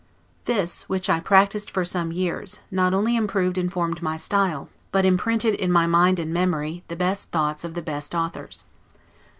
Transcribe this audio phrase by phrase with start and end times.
[0.45, 5.05] This, which I practiced for some years, not only improved and formed my style, but
[5.05, 8.63] imprinted in my mind and memory the best thoughts of the best authors.